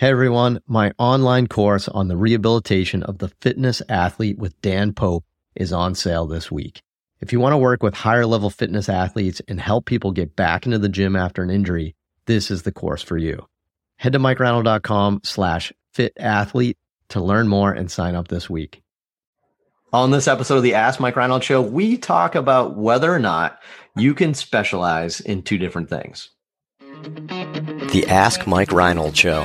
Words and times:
Hey 0.00 0.08
everyone, 0.08 0.62
my 0.66 0.92
online 0.96 1.46
course 1.46 1.86
on 1.86 2.08
the 2.08 2.16
rehabilitation 2.16 3.02
of 3.02 3.18
the 3.18 3.28
fitness 3.42 3.82
athlete 3.86 4.38
with 4.38 4.58
Dan 4.62 4.94
Pope 4.94 5.26
is 5.54 5.74
on 5.74 5.94
sale 5.94 6.26
this 6.26 6.50
week. 6.50 6.80
If 7.20 7.34
you 7.34 7.38
want 7.38 7.52
to 7.52 7.58
work 7.58 7.82
with 7.82 7.92
higher 7.92 8.24
level 8.24 8.48
fitness 8.48 8.88
athletes 8.88 9.42
and 9.46 9.60
help 9.60 9.84
people 9.84 10.10
get 10.12 10.34
back 10.34 10.64
into 10.64 10.78
the 10.78 10.88
gym 10.88 11.16
after 11.16 11.42
an 11.42 11.50
injury, 11.50 11.96
this 12.24 12.50
is 12.50 12.62
the 12.62 12.72
course 12.72 13.02
for 13.02 13.18
you. 13.18 13.46
Head 13.96 14.14
to 14.14 14.18
mikereinold.com 14.18 15.20
slash 15.22 15.70
fit 15.92 16.14
athlete 16.18 16.78
to 17.10 17.20
learn 17.20 17.46
more 17.46 17.70
and 17.70 17.90
sign 17.90 18.14
up 18.14 18.28
this 18.28 18.48
week. 18.48 18.80
On 19.92 20.12
this 20.12 20.28
episode 20.28 20.56
of 20.56 20.62
the 20.62 20.76
Ask 20.76 20.98
Mike 20.98 21.16
Reinold 21.16 21.44
Show, 21.44 21.60
we 21.60 21.98
talk 21.98 22.34
about 22.34 22.74
whether 22.74 23.12
or 23.12 23.18
not 23.18 23.58
you 23.94 24.14
can 24.14 24.32
specialize 24.32 25.20
in 25.20 25.42
two 25.42 25.58
different 25.58 25.90
things. 25.90 26.30
The 27.02 28.06
Ask 28.08 28.46
Mike 28.46 28.72
Reinold 28.72 29.14
Show. 29.14 29.44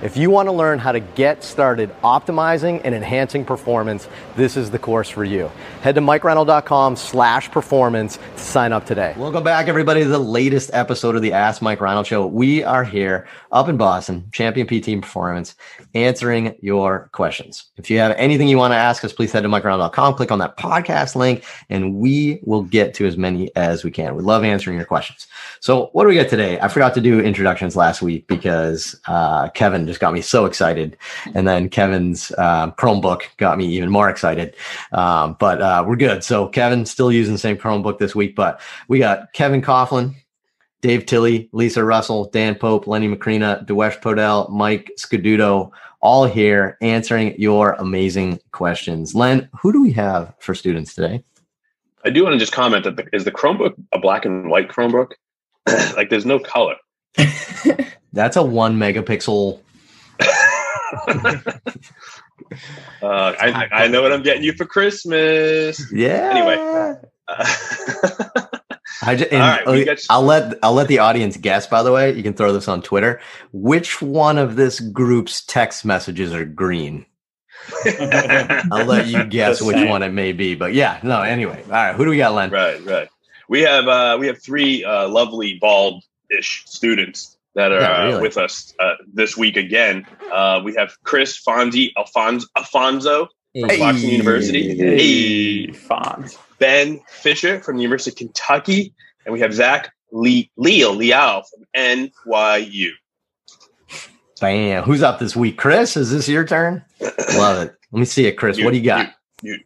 If 0.00 0.16
you 0.16 0.30
want 0.30 0.46
to 0.46 0.52
learn 0.52 0.78
how 0.78 0.92
to 0.92 1.00
get 1.00 1.42
started 1.42 1.90
optimizing 2.04 2.80
and 2.84 2.94
enhancing 2.94 3.44
performance, 3.44 4.06
this 4.36 4.56
is 4.56 4.70
the 4.70 4.78
course 4.78 5.08
for 5.08 5.24
you. 5.24 5.50
Head 5.82 5.96
to 5.96 6.00
mikereinold.com 6.00 6.94
slash 6.94 7.50
performance 7.50 8.16
to 8.36 8.40
sign 8.40 8.72
up 8.72 8.86
today. 8.86 9.12
Welcome 9.16 9.42
back, 9.42 9.66
everybody, 9.66 10.04
to 10.04 10.08
the 10.08 10.16
latest 10.16 10.70
episode 10.72 11.16
of 11.16 11.22
the 11.22 11.32
Ask 11.32 11.62
Mike 11.62 11.80
Reinold 11.80 12.06
Show. 12.06 12.28
We 12.28 12.62
are 12.62 12.84
here 12.84 13.26
up 13.50 13.68
in 13.68 13.76
Boston, 13.76 14.28
Champion 14.30 14.68
PT 14.68 15.02
Performance, 15.02 15.56
answering 15.94 16.54
your 16.60 17.08
questions. 17.10 17.64
If 17.76 17.90
you 17.90 17.98
have 17.98 18.14
anything 18.18 18.46
you 18.46 18.56
want 18.56 18.70
to 18.70 18.76
ask 18.76 19.04
us, 19.04 19.12
please 19.12 19.32
head 19.32 19.42
to 19.42 19.48
mikereinold.com, 19.48 20.14
click 20.14 20.30
on 20.30 20.38
that 20.38 20.56
podcast 20.56 21.16
link, 21.16 21.44
and 21.70 21.96
we 21.96 22.38
will 22.44 22.62
get 22.62 22.94
to 22.94 23.06
as 23.08 23.16
many 23.16 23.50
as 23.56 23.82
we 23.82 23.90
can. 23.90 24.14
We 24.14 24.22
love 24.22 24.44
answering 24.44 24.76
your 24.76 24.86
questions. 24.86 25.26
So 25.58 25.86
what 25.92 26.04
do 26.04 26.08
we 26.08 26.14
get 26.14 26.30
today? 26.30 26.60
I 26.60 26.68
forgot 26.68 26.94
to 26.94 27.00
do 27.00 27.18
introductions 27.18 27.74
last 27.74 28.00
week 28.00 28.28
because 28.28 28.94
uh, 29.08 29.48
Kevin 29.48 29.87
just 29.88 30.00
got 30.00 30.12
me 30.12 30.20
so 30.20 30.44
excited. 30.44 30.96
And 31.34 31.48
then 31.48 31.68
Kevin's 31.68 32.30
uh, 32.38 32.70
Chromebook 32.72 33.22
got 33.36 33.58
me 33.58 33.66
even 33.66 33.90
more 33.90 34.08
excited. 34.08 34.54
Um, 34.92 35.36
but 35.40 35.60
uh, 35.60 35.84
we're 35.86 35.96
good. 35.96 36.22
So 36.22 36.48
Kevin's 36.48 36.90
still 36.90 37.10
using 37.10 37.34
the 37.34 37.38
same 37.38 37.56
Chromebook 37.56 37.98
this 37.98 38.14
week, 38.14 38.36
but 38.36 38.60
we 38.86 38.98
got 38.98 39.32
Kevin 39.32 39.62
Coughlin, 39.62 40.14
Dave 40.80 41.06
Tilley, 41.06 41.48
Lisa 41.52 41.82
Russell, 41.82 42.26
Dan 42.26 42.54
Pope, 42.54 42.86
Lenny 42.86 43.08
Macrina, 43.08 43.66
Diwesh 43.66 44.00
Poudel, 44.00 44.48
Mike 44.50 44.92
Scaduto, 44.98 45.72
all 46.00 46.26
here 46.26 46.78
answering 46.80 47.34
your 47.40 47.72
amazing 47.72 48.38
questions. 48.52 49.14
Len, 49.14 49.48
who 49.60 49.72
do 49.72 49.82
we 49.82 49.92
have 49.92 50.32
for 50.38 50.54
students 50.54 50.94
today? 50.94 51.24
I 52.04 52.10
do 52.10 52.22
want 52.22 52.34
to 52.34 52.38
just 52.38 52.52
comment 52.52 52.84
that 52.84 52.96
the, 52.96 53.08
is 53.12 53.24
the 53.24 53.32
Chromebook 53.32 53.74
a 53.92 53.98
black 53.98 54.24
and 54.24 54.48
white 54.48 54.68
Chromebook? 54.68 55.12
like 55.96 56.10
there's 56.10 56.26
no 56.26 56.38
color. 56.38 56.76
That's 58.12 58.36
a 58.36 58.42
one 58.42 58.76
megapixel 58.78 59.60
uh, 63.02 63.34
I, 63.40 63.68
I 63.72 63.88
know 63.88 64.02
what 64.02 64.12
I'm 64.12 64.22
getting 64.22 64.42
you 64.42 64.52
for 64.52 64.64
Christmas. 64.64 65.92
Yeah. 65.92 66.30
Anyway. 66.34 66.56
Uh, 67.28 67.44
I 69.02 69.16
just, 69.16 69.32
right, 69.32 70.00
I'll 70.10 70.22
let 70.22 70.58
I'll 70.62 70.74
let 70.74 70.88
the 70.88 70.98
audience 70.98 71.36
guess. 71.36 71.66
By 71.66 71.82
the 71.82 71.92
way, 71.92 72.12
you 72.12 72.22
can 72.22 72.34
throw 72.34 72.52
this 72.52 72.68
on 72.68 72.82
Twitter. 72.82 73.20
Which 73.52 74.02
one 74.02 74.38
of 74.38 74.56
this 74.56 74.80
group's 74.80 75.44
text 75.44 75.84
messages 75.84 76.34
are 76.34 76.44
green? 76.44 77.06
I'll 78.72 78.86
let 78.86 79.06
you 79.06 79.24
guess 79.24 79.60
which 79.60 79.88
one 79.88 80.02
it 80.02 80.12
may 80.12 80.32
be. 80.32 80.54
But 80.54 80.74
yeah, 80.74 81.00
no. 81.02 81.22
Anyway, 81.22 81.62
all 81.64 81.70
right. 81.70 81.94
Who 81.94 82.04
do 82.04 82.10
we 82.10 82.16
got, 82.16 82.34
Len? 82.34 82.50
Right, 82.50 82.84
right. 82.84 83.08
We 83.48 83.62
have 83.62 83.88
uh, 83.88 84.16
we 84.18 84.26
have 84.26 84.40
three 84.42 84.84
uh, 84.84 85.08
lovely 85.08 85.58
bald-ish 85.60 86.64
students 86.66 87.37
that 87.58 87.72
are 87.72 87.80
yeah, 87.80 88.02
really. 88.04 88.14
uh, 88.14 88.20
with 88.20 88.36
us 88.36 88.72
uh, 88.78 88.94
this 89.12 89.36
week 89.36 89.56
again. 89.56 90.06
Uh, 90.32 90.60
we 90.64 90.74
have 90.76 90.96
Chris 91.02 91.42
Fonzie 91.44 91.90
Alfonso, 91.96 92.46
Alfonso 92.56 93.26
from 93.58 93.68
hey. 93.68 93.76
Clarkson 93.78 94.08
University. 94.08 94.76
Hey. 94.76 95.66
Fonz. 95.72 96.38
Ben 96.60 97.00
Fisher 97.08 97.60
from 97.60 97.76
the 97.76 97.82
University 97.82 98.12
of 98.12 98.16
Kentucky. 98.16 98.94
And 99.24 99.32
we 99.32 99.40
have 99.40 99.52
Zach 99.52 99.92
Lee, 100.12 100.52
Leo 100.56 100.92
Liao 100.92 101.42
from 101.42 101.64
NYU. 101.76 102.90
Bam. 104.40 104.84
Who's 104.84 105.02
up 105.02 105.18
this 105.18 105.34
week? 105.34 105.58
Chris, 105.58 105.96
is 105.96 106.12
this 106.12 106.28
your 106.28 106.44
turn? 106.44 106.84
Love 107.34 107.66
it. 107.66 107.74
Let 107.90 107.98
me 107.98 108.04
see 108.04 108.26
it, 108.26 108.34
Chris. 108.34 108.56
You, 108.56 108.66
what 108.66 108.70
do 108.70 108.78
you 108.78 108.84
got? 108.84 109.08
You, 109.42 109.54
you, 109.54 109.58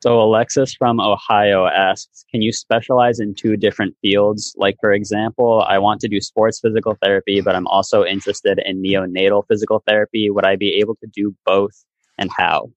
so 0.00 0.20
Alexis 0.20 0.74
from 0.74 1.00
Ohio 1.00 1.66
asks, 1.66 2.24
can 2.30 2.42
you 2.42 2.52
specialize 2.52 3.18
in 3.18 3.34
two 3.34 3.56
different 3.56 3.96
fields? 4.02 4.54
Like 4.56 4.76
for 4.80 4.92
example, 4.92 5.64
I 5.68 5.78
want 5.78 6.00
to 6.02 6.08
do 6.08 6.20
sports 6.20 6.60
physical 6.60 6.96
therapy, 7.02 7.40
but 7.40 7.56
I'm 7.56 7.66
also 7.66 8.04
interested 8.04 8.60
in 8.64 8.82
neonatal 8.82 9.44
physical 9.48 9.82
therapy. 9.86 10.30
Would 10.30 10.44
I 10.44 10.56
be 10.56 10.74
able 10.74 10.96
to 10.96 11.06
do 11.12 11.34
both 11.44 11.84
and 12.18 12.30
how? 12.36 12.70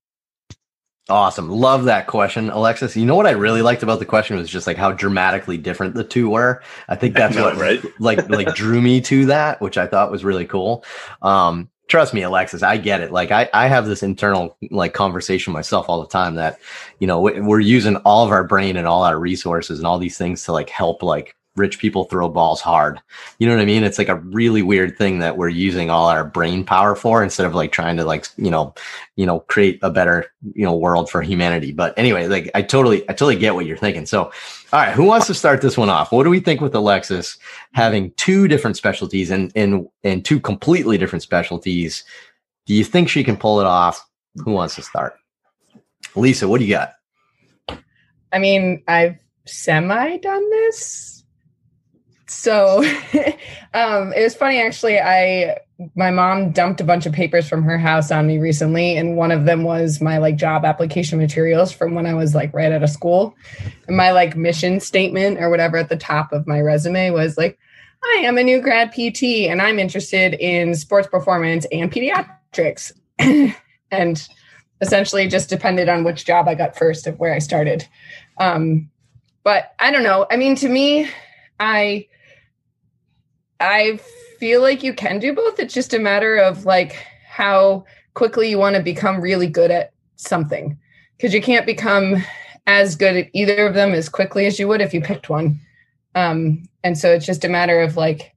Awesome. 1.09 1.49
Love 1.49 1.85
that 1.85 2.05
question, 2.05 2.51
Alexis. 2.51 2.95
You 2.95 3.05
know 3.05 3.15
what 3.15 3.25
I 3.25 3.31
really 3.31 3.63
liked 3.63 3.81
about 3.81 3.97
the 3.97 4.05
question 4.05 4.37
was 4.37 4.47
just 4.47 4.67
like 4.67 4.77
how 4.77 4.91
dramatically 4.91 5.57
different 5.57 5.95
the 5.95 6.03
two 6.03 6.29
were. 6.29 6.61
I 6.87 6.95
think 6.95 7.15
that's 7.15 7.35
know, 7.35 7.45
what 7.45 7.57
right? 7.57 7.83
like 7.99 8.29
like 8.29 8.53
drew 8.53 8.79
me 8.79 9.01
to 9.01 9.25
that, 9.25 9.59
which 9.59 9.77
I 9.77 9.87
thought 9.87 10.11
was 10.11 10.23
really 10.23 10.45
cool. 10.45 10.85
Um, 11.23 11.69
trust 11.89 12.13
me, 12.13 12.21
Alexis, 12.21 12.63
I 12.63 12.77
get 12.77 13.01
it. 13.01 13.11
Like 13.11 13.31
I, 13.31 13.49
I 13.53 13.67
have 13.67 13.87
this 13.87 14.03
internal 14.03 14.55
like 14.71 14.93
conversation 14.93 15.51
myself 15.51 15.89
all 15.89 15.99
the 15.99 16.07
time 16.07 16.35
that, 16.35 16.59
you 16.99 17.07
know, 17.07 17.19
we're 17.19 17.59
using 17.59 17.97
all 17.97 18.25
of 18.25 18.31
our 18.31 18.43
brain 18.43 18.77
and 18.77 18.87
all 18.87 19.03
our 19.03 19.19
resources 19.19 19.79
and 19.79 19.87
all 19.87 19.99
these 19.99 20.17
things 20.17 20.43
to 20.43 20.53
like 20.53 20.69
help 20.69 21.03
like 21.03 21.35
rich 21.59 21.77
people 21.77 22.05
throw 22.05 22.29
balls 22.29 22.61
hard. 22.61 22.99
You 23.37 23.47
know 23.47 23.55
what 23.55 23.61
I 23.61 23.65
mean? 23.65 23.83
It's 23.83 23.99
like 23.99 24.09
a 24.09 24.15
really 24.15 24.63
weird 24.63 24.97
thing 24.97 25.19
that 25.19 25.37
we're 25.37 25.49
using 25.49 25.89
all 25.89 26.07
our 26.07 26.23
brain 26.23 26.63
power 26.63 26.95
for 26.95 27.21
instead 27.21 27.45
of 27.45 27.53
like 27.53 27.71
trying 27.71 27.97
to 27.97 28.05
like, 28.05 28.27
you 28.37 28.49
know, 28.49 28.73
you 29.15 29.25
know, 29.25 29.41
create 29.41 29.77
a 29.83 29.91
better, 29.91 30.31
you 30.53 30.65
know, 30.65 30.75
world 30.75 31.09
for 31.09 31.21
humanity. 31.21 31.71
But 31.71 31.93
anyway, 31.97 32.27
like 32.27 32.49
I 32.55 32.61
totally, 32.61 33.03
I 33.03 33.13
totally 33.13 33.35
get 33.35 33.53
what 33.53 33.65
you're 33.65 33.77
thinking. 33.77 34.05
So, 34.05 34.23
all 34.23 34.31
right, 34.79 34.93
who 34.93 35.03
wants 35.03 35.27
to 35.27 35.33
start 35.33 35.61
this 35.61 35.77
one 35.77 35.89
off? 35.89 36.11
What 36.11 36.23
do 36.23 36.29
we 36.29 36.39
think 36.39 36.61
with 36.61 36.73
Alexis 36.73 37.37
having 37.73 38.11
two 38.17 38.47
different 38.47 38.77
specialties 38.77 39.29
and 39.29 39.51
and 39.55 39.87
and 40.03 40.23
two 40.23 40.39
completely 40.39 40.97
different 40.97 41.23
specialties? 41.23 42.03
Do 42.65 42.73
you 42.73 42.83
think 42.83 43.09
she 43.09 43.23
can 43.23 43.37
pull 43.37 43.59
it 43.59 43.67
off? 43.67 44.03
Who 44.45 44.53
wants 44.53 44.75
to 44.75 44.81
start? 44.81 45.15
Lisa, 46.15 46.47
what 46.47 46.59
do 46.59 46.65
you 46.65 46.73
got? 46.73 46.93
I 48.31 48.39
mean, 48.39 48.83
I've 48.87 49.17
semi 49.45 50.17
done 50.17 50.49
this 50.51 51.18
so 52.29 52.77
um, 53.73 54.13
it 54.13 54.23
was 54.23 54.35
funny 54.35 54.61
actually 54.61 54.99
i 54.99 55.57
my 55.95 56.11
mom 56.11 56.51
dumped 56.51 56.81
a 56.81 56.83
bunch 56.83 57.05
of 57.05 57.13
papers 57.13 57.47
from 57.47 57.63
her 57.63 57.77
house 57.77 58.11
on 58.11 58.27
me 58.27 58.37
recently 58.37 58.97
and 58.97 59.15
one 59.15 59.31
of 59.31 59.45
them 59.45 59.63
was 59.63 60.01
my 60.01 60.17
like 60.17 60.35
job 60.35 60.65
application 60.65 61.17
materials 61.17 61.71
from 61.71 61.95
when 61.95 62.05
i 62.05 62.13
was 62.13 62.35
like 62.35 62.53
right 62.53 62.71
out 62.71 62.83
of 62.83 62.89
school. 62.89 63.35
And 63.87 63.95
my 63.95 64.11
like 64.11 64.35
mission 64.35 64.79
statement 64.79 65.39
or 65.39 65.49
whatever 65.49 65.77
at 65.77 65.89
the 65.89 65.95
top 65.95 66.33
of 66.33 66.47
my 66.47 66.59
resume 66.59 67.11
was 67.11 67.37
like 67.37 67.57
i 68.03 68.21
am 68.23 68.37
a 68.37 68.43
new 68.43 68.61
grad 68.61 68.91
pt 68.91 69.47
and 69.49 69.61
i'm 69.61 69.79
interested 69.79 70.33
in 70.33 70.75
sports 70.75 71.07
performance 71.07 71.65
and 71.71 71.91
pediatrics. 71.91 72.91
And 73.91 74.27
essentially 74.81 75.27
just 75.27 75.49
depended 75.49 75.89
on 75.89 76.03
which 76.03 76.23
job 76.23 76.47
i 76.47 76.53
got 76.53 76.77
first 76.77 77.07
of 77.07 77.17
where 77.19 77.33
i 77.33 77.39
started. 77.39 77.87
Um, 78.37 78.89
but 79.43 79.73
i 79.79 79.91
don't 79.91 80.03
know. 80.03 80.27
I 80.29 80.35
mean 80.35 80.55
to 80.57 80.67
me 80.67 81.09
i 81.59 82.05
I 83.59 83.99
feel 84.39 84.61
like 84.61 84.83
you 84.83 84.93
can 84.93 85.19
do 85.19 85.33
both. 85.33 85.59
It's 85.59 85.73
just 85.73 85.93
a 85.93 85.99
matter 85.99 86.37
of 86.37 86.65
like 86.65 87.05
how 87.27 87.85
quickly 88.13 88.49
you 88.49 88.57
want 88.57 88.75
to 88.75 88.81
become 88.81 89.21
really 89.21 89.47
good 89.47 89.71
at 89.71 89.91
something. 90.15 90.77
Because 91.17 91.33
you 91.33 91.41
can't 91.41 91.65
become 91.65 92.23
as 92.67 92.95
good 92.95 93.17
at 93.17 93.29
either 93.33 93.67
of 93.67 93.73
them 93.73 93.93
as 93.93 94.07
quickly 94.07 94.45
as 94.45 94.59
you 94.59 94.67
would 94.67 94.81
if 94.81 94.93
you 94.93 95.01
picked 95.01 95.29
one. 95.29 95.59
Um, 96.15 96.63
and 96.83 96.97
so 96.97 97.11
it's 97.11 97.25
just 97.25 97.43
a 97.43 97.49
matter 97.49 97.81
of 97.81 97.97
like, 97.97 98.33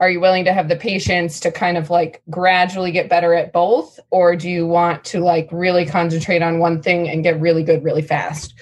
are 0.00 0.10
you 0.10 0.20
willing 0.20 0.44
to 0.46 0.52
have 0.52 0.68
the 0.68 0.76
patience 0.76 1.40
to 1.40 1.52
kind 1.52 1.76
of 1.76 1.90
like 1.90 2.22
gradually 2.30 2.90
get 2.90 3.08
better 3.08 3.34
at 3.34 3.52
both? 3.52 4.00
Or 4.10 4.34
do 4.34 4.48
you 4.48 4.66
want 4.66 5.04
to 5.06 5.20
like 5.20 5.48
really 5.52 5.86
concentrate 5.86 6.42
on 6.42 6.58
one 6.58 6.82
thing 6.82 7.08
and 7.08 7.22
get 7.22 7.40
really 7.40 7.62
good 7.62 7.84
really 7.84 8.02
fast? 8.02 8.54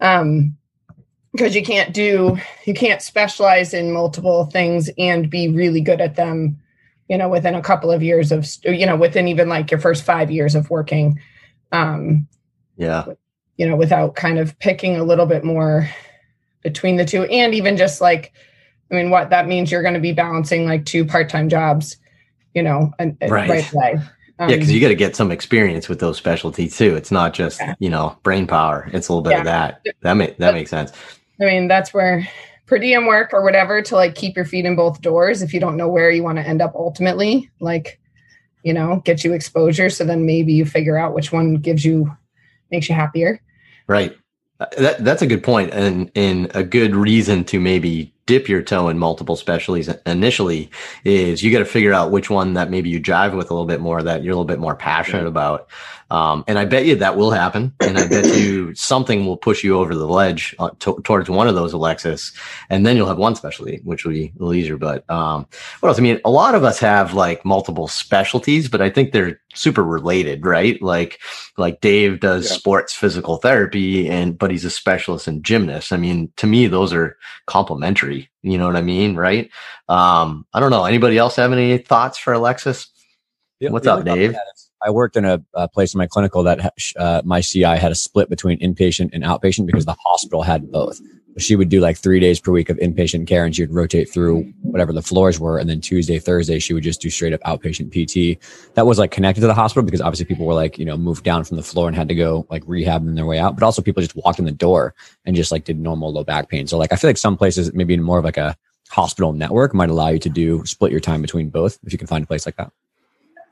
Um, 0.00 0.56
because 1.32 1.54
you 1.54 1.62
can't 1.62 1.92
do 1.94 2.38
you 2.64 2.74
can't 2.74 3.02
specialize 3.02 3.74
in 3.74 3.92
multiple 3.92 4.46
things 4.46 4.90
and 4.98 5.30
be 5.30 5.48
really 5.48 5.80
good 5.80 6.00
at 6.00 6.16
them 6.16 6.58
you 7.08 7.16
know 7.16 7.28
within 7.28 7.54
a 7.54 7.62
couple 7.62 7.90
of 7.90 8.02
years 8.02 8.32
of 8.32 8.46
you 8.64 8.86
know 8.86 8.96
within 8.96 9.28
even 9.28 9.48
like 9.48 9.70
your 9.70 9.80
first 9.80 10.04
five 10.04 10.30
years 10.30 10.54
of 10.54 10.70
working 10.70 11.18
um 11.72 12.26
yeah 12.76 13.04
you 13.56 13.68
know, 13.68 13.76
without 13.76 14.16
kind 14.16 14.38
of 14.38 14.58
picking 14.58 14.96
a 14.96 15.04
little 15.04 15.26
bit 15.26 15.44
more 15.44 15.88
between 16.62 16.96
the 16.96 17.04
two. 17.04 17.24
And 17.24 17.54
even 17.54 17.76
just 17.76 18.00
like, 18.00 18.32
I 18.90 18.94
mean, 18.94 19.10
what 19.10 19.30
that 19.30 19.46
means 19.46 19.70
you're 19.70 19.82
going 19.82 19.94
to 19.94 20.00
be 20.00 20.12
balancing 20.12 20.66
like 20.66 20.84
two 20.84 21.04
part 21.04 21.28
time 21.28 21.48
jobs, 21.48 21.96
you 22.54 22.62
know, 22.62 22.92
and, 22.98 23.16
right. 23.22 23.48
right 23.48 23.72
away. 23.72 23.94
Um, 24.38 24.48
yeah, 24.48 24.56
because 24.56 24.72
you 24.72 24.80
got 24.80 24.88
to 24.88 24.94
get 24.94 25.14
some 25.14 25.30
experience 25.30 25.88
with 25.88 26.00
those 26.00 26.16
specialties 26.16 26.76
too. 26.76 26.96
It's 26.96 27.12
not 27.12 27.34
just 27.34 27.60
yeah. 27.60 27.74
you 27.78 27.90
know 27.90 28.18
brain 28.22 28.46
power. 28.46 28.90
It's 28.92 29.08
a 29.08 29.12
little 29.12 29.22
bit 29.22 29.32
yeah. 29.32 29.38
of 29.38 29.44
that. 29.44 29.86
That 30.00 30.14
make 30.14 30.38
that 30.38 30.48
but, 30.48 30.54
makes 30.54 30.70
sense. 30.70 30.92
I 31.40 31.44
mean, 31.44 31.68
that's 31.68 31.92
where 31.92 32.28
per 32.66 32.78
diem 32.78 33.06
work 33.06 33.30
or 33.32 33.42
whatever 33.42 33.82
to 33.82 33.94
like 33.94 34.14
keep 34.14 34.36
your 34.36 34.44
feet 34.44 34.64
in 34.64 34.76
both 34.76 35.00
doors. 35.00 35.42
If 35.42 35.52
you 35.52 35.60
don't 35.60 35.76
know 35.76 35.88
where 35.88 36.10
you 36.10 36.22
want 36.22 36.38
to 36.38 36.46
end 36.46 36.62
up 36.62 36.74
ultimately, 36.74 37.50
like 37.60 37.98
you 38.62 38.72
know, 38.72 39.02
get 39.04 39.24
you 39.24 39.32
exposure. 39.32 39.90
So 39.90 40.04
then 40.04 40.24
maybe 40.24 40.52
you 40.52 40.64
figure 40.64 40.96
out 40.96 41.14
which 41.14 41.32
one 41.32 41.56
gives 41.56 41.84
you 41.84 42.16
makes 42.70 42.88
you 42.88 42.94
happier. 42.94 43.40
Right. 43.86 44.16
Uh, 44.60 44.66
that, 44.78 45.04
that's 45.04 45.22
a 45.22 45.26
good 45.26 45.42
point 45.42 45.72
and, 45.72 46.10
and 46.14 46.50
a 46.54 46.62
good 46.62 46.94
reason 46.94 47.42
to 47.42 47.58
maybe 47.58 48.14
dip 48.26 48.48
your 48.48 48.62
toe 48.62 48.88
in 48.88 48.98
multiple 48.98 49.34
specialties 49.34 49.88
initially 50.06 50.70
is 51.04 51.42
you 51.42 51.50
got 51.50 51.58
to 51.58 51.64
figure 51.64 51.92
out 51.92 52.12
which 52.12 52.30
one 52.30 52.54
that 52.54 52.70
maybe 52.70 52.88
you 52.88 53.00
jive 53.00 53.36
with 53.36 53.50
a 53.50 53.54
little 53.54 53.66
bit 53.66 53.80
more 53.80 54.02
that 54.02 54.22
you're 54.22 54.32
a 54.32 54.36
little 54.36 54.44
bit 54.44 54.60
more 54.60 54.76
passionate 54.76 55.26
about 55.26 55.68
um, 56.12 56.44
and 56.46 56.58
I 56.58 56.66
bet 56.66 56.84
you 56.84 56.94
that 56.96 57.16
will 57.16 57.30
happen. 57.30 57.72
And 57.80 57.98
I 57.98 58.06
bet 58.06 58.36
you 58.36 58.74
something 58.74 59.24
will 59.24 59.38
push 59.38 59.64
you 59.64 59.78
over 59.78 59.94
the 59.94 60.06
ledge 60.06 60.54
uh, 60.58 60.68
to, 60.80 61.00
towards 61.04 61.30
one 61.30 61.48
of 61.48 61.54
those, 61.54 61.72
Alexis. 61.72 62.32
And 62.68 62.84
then 62.84 62.98
you'll 62.98 63.08
have 63.08 63.16
one 63.16 63.34
specialty, 63.34 63.80
which 63.82 64.04
will 64.04 64.12
be 64.12 64.26
a 64.26 64.32
little 64.38 64.52
easier. 64.52 64.76
But 64.76 65.08
um, 65.08 65.46
what 65.80 65.88
else? 65.88 65.98
I 65.98 66.02
mean, 66.02 66.20
a 66.26 66.30
lot 66.30 66.54
of 66.54 66.64
us 66.64 66.78
have 66.80 67.14
like 67.14 67.46
multiple 67.46 67.88
specialties, 67.88 68.68
but 68.68 68.82
I 68.82 68.90
think 68.90 69.12
they're 69.12 69.40
super 69.54 69.82
related, 69.82 70.44
right? 70.44 70.80
Like, 70.82 71.18
like 71.56 71.80
Dave 71.80 72.20
does 72.20 72.46
yeah. 72.50 72.56
sports 72.56 72.92
physical 72.92 73.38
therapy 73.38 74.06
and, 74.06 74.38
but 74.38 74.50
he's 74.50 74.66
a 74.66 74.70
specialist 74.70 75.28
in 75.28 75.42
gymnast. 75.42 75.94
I 75.94 75.96
mean, 75.96 76.30
to 76.36 76.46
me, 76.46 76.66
those 76.66 76.92
are 76.92 77.16
complementary. 77.46 78.28
You 78.42 78.58
know 78.58 78.66
what 78.66 78.76
I 78.76 78.82
mean? 78.82 79.16
Right. 79.16 79.50
Um, 79.88 80.46
I 80.52 80.60
don't 80.60 80.70
know. 80.70 80.84
Anybody 80.84 81.16
else 81.16 81.36
have 81.36 81.52
any 81.52 81.78
thoughts 81.78 82.18
for 82.18 82.34
Alexis? 82.34 82.88
What's 83.70 83.86
up, 83.86 84.04
Dave? 84.04 84.36
I 84.84 84.90
worked 84.90 85.16
in 85.16 85.24
a, 85.24 85.42
a 85.54 85.68
place 85.68 85.94
in 85.94 85.98
my 85.98 86.06
clinical 86.06 86.42
that 86.42 86.72
uh, 86.96 87.22
my 87.24 87.40
CI 87.40 87.62
had 87.62 87.92
a 87.92 87.94
split 87.94 88.28
between 88.28 88.58
inpatient 88.58 89.10
and 89.12 89.22
outpatient 89.22 89.66
because 89.66 89.84
the 89.84 89.96
hospital 90.04 90.42
had 90.42 90.70
both. 90.72 91.00
She 91.38 91.56
would 91.56 91.68
do 91.68 91.80
like 91.80 91.96
three 91.96 92.20
days 92.20 92.40
per 92.40 92.52
week 92.52 92.68
of 92.68 92.76
inpatient 92.78 93.26
care 93.26 93.44
and 93.44 93.54
she 93.54 93.62
would 93.62 93.72
rotate 93.72 94.12
through 94.12 94.42
whatever 94.60 94.92
the 94.92 95.00
floors 95.00 95.40
were. 95.40 95.56
And 95.56 95.70
then 95.70 95.80
Tuesday, 95.80 96.18
Thursday, 96.18 96.58
she 96.58 96.74
would 96.74 96.82
just 96.82 97.00
do 97.00 97.08
straight 97.08 97.32
up 97.32 97.40
outpatient 97.42 97.90
PT. 97.90 98.42
That 98.74 98.86
was 98.86 98.98
like 98.98 99.12
connected 99.12 99.40
to 99.40 99.46
the 99.46 99.54
hospital 99.54 99.84
because 99.84 100.02
obviously 100.02 100.26
people 100.26 100.44
were 100.44 100.52
like, 100.54 100.78
you 100.78 100.84
know, 100.84 100.96
moved 100.96 101.24
down 101.24 101.44
from 101.44 101.56
the 101.56 101.62
floor 101.62 101.86
and 101.86 101.96
had 101.96 102.08
to 102.08 102.14
go 102.14 102.46
like 102.50 102.64
rehab 102.66 103.06
in 103.06 103.14
their 103.14 103.24
way 103.24 103.38
out. 103.38 103.54
But 103.54 103.64
also 103.64 103.80
people 103.80 104.02
just 104.02 104.16
walked 104.16 104.40
in 104.40 104.44
the 104.44 104.52
door 104.52 104.94
and 105.24 105.34
just 105.34 105.52
like 105.52 105.64
did 105.64 105.78
normal 105.78 106.12
low 106.12 106.24
back 106.24 106.50
pain. 106.50 106.66
So 106.66 106.76
like 106.76 106.92
I 106.92 106.96
feel 106.96 107.08
like 107.08 107.16
some 107.16 107.38
places, 107.38 107.72
maybe 107.72 107.94
in 107.94 108.02
more 108.02 108.18
of 108.18 108.24
like 108.24 108.36
a 108.36 108.56
hospital 108.90 109.32
network 109.32 109.72
might 109.72 109.88
allow 109.88 110.08
you 110.08 110.18
to 110.18 110.28
do 110.28 110.66
split 110.66 110.90
your 110.90 111.00
time 111.00 111.22
between 111.22 111.48
both 111.48 111.78
if 111.82 111.92
you 111.92 111.98
can 111.98 112.08
find 112.08 112.24
a 112.24 112.26
place 112.26 112.44
like 112.44 112.56
that. 112.56 112.72